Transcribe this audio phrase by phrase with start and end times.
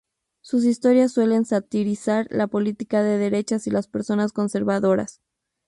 [0.41, 5.21] Sus historias suelen satirizar la política de derechas y las personas conservadoras.